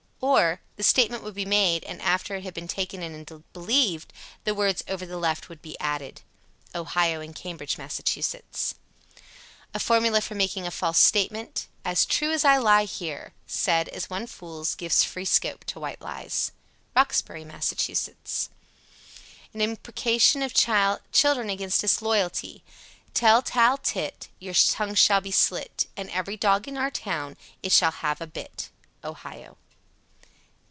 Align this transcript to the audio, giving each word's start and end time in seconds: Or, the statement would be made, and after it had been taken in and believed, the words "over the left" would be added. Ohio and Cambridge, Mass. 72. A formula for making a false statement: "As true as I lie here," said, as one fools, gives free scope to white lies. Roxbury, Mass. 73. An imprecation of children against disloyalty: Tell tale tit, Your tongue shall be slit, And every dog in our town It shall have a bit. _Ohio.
Or, 0.23 0.61
the 0.75 0.83
statement 0.83 1.23
would 1.23 1.33
be 1.33 1.45
made, 1.45 1.83
and 1.85 1.99
after 1.99 2.35
it 2.35 2.43
had 2.43 2.53
been 2.53 2.67
taken 2.67 3.01
in 3.01 3.15
and 3.15 3.43
believed, 3.53 4.13
the 4.43 4.53
words 4.53 4.83
"over 4.87 5.03
the 5.03 5.17
left" 5.17 5.49
would 5.49 5.63
be 5.63 5.75
added. 5.79 6.21
Ohio 6.75 7.21
and 7.21 7.35
Cambridge, 7.35 7.75
Mass. 7.79 7.95
72. 7.95 8.75
A 9.73 9.79
formula 9.79 10.21
for 10.21 10.35
making 10.35 10.67
a 10.67 10.71
false 10.71 10.99
statement: 10.99 11.67
"As 11.83 12.05
true 12.05 12.29
as 12.31 12.45
I 12.45 12.57
lie 12.57 12.83
here," 12.83 13.33
said, 13.47 13.89
as 13.89 14.11
one 14.11 14.27
fools, 14.27 14.75
gives 14.75 15.03
free 15.03 15.25
scope 15.25 15.63
to 15.65 15.79
white 15.79 16.01
lies. 16.03 16.51
Roxbury, 16.95 17.43
Mass. 17.43 17.69
73. 17.75 18.49
An 19.55 19.61
imprecation 19.61 20.43
of 20.43 20.53
children 20.53 21.49
against 21.49 21.81
disloyalty: 21.81 22.63
Tell 23.15 23.41
tale 23.41 23.79
tit, 23.79 24.27
Your 24.37 24.53
tongue 24.53 24.93
shall 24.93 25.19
be 25.21 25.31
slit, 25.31 25.87
And 25.97 26.11
every 26.11 26.37
dog 26.37 26.67
in 26.67 26.77
our 26.77 26.91
town 26.91 27.37
It 27.63 27.71
shall 27.71 27.91
have 27.91 28.21
a 28.21 28.27
bit. 28.27 28.69
_Ohio. 29.03 29.57